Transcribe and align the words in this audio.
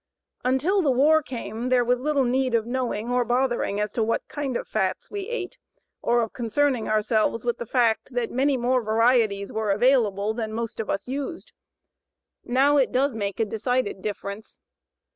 Until 0.43 0.81
the 0.81 0.89
war 0.89 1.21
came 1.21 1.69
there 1.69 1.85
was 1.85 1.99
little 1.99 2.23
need 2.23 2.55
of 2.55 2.65
knowing 2.65 3.11
or 3.11 3.23
bothering 3.23 3.79
as 3.79 3.91
to 3.91 4.01
what 4.03 4.27
kind 4.27 4.57
of 4.57 4.67
fats 4.67 5.11
we 5.11 5.27
ate, 5.29 5.59
or 6.01 6.21
of 6.23 6.33
concerning 6.33 6.87
ourselves 6.89 7.45
with 7.45 7.59
the 7.59 7.67
fact 7.67 8.11
that 8.15 8.31
many 8.31 8.57
more 8.57 8.81
varieties 8.81 9.53
were 9.53 9.69
available 9.69 10.33
than 10.33 10.53
most 10.53 10.79
of 10.79 10.89
us 10.89 11.07
used. 11.07 11.51
Now 12.43 12.77
it 12.77 12.91
does 12.91 13.13
make 13.13 13.39
a 13.39 13.45
decided 13.45 14.01
difference. 14.01 14.57